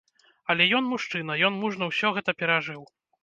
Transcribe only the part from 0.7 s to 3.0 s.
ён мужчына, ён мужна ўсё гэта перажыў.